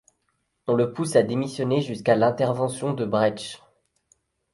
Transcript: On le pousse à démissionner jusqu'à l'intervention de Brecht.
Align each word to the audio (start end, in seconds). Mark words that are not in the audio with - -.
On 0.65 0.73
le 0.73 0.93
pousse 0.93 1.15
à 1.15 1.21
démissionner 1.21 1.83
jusqu'à 1.83 2.15
l'intervention 2.15 2.95
de 2.95 3.05
Brecht. 3.05 3.61